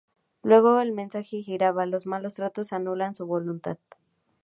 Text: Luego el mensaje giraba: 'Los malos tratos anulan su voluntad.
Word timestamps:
Luego 0.41 0.79
el 0.79 0.93
mensaje 0.93 1.43
giraba: 1.43 1.85
'Los 1.85 2.07
malos 2.07 2.33
tratos 2.33 2.73
anulan 2.73 3.13
su 3.13 3.27
voluntad. 3.27 3.77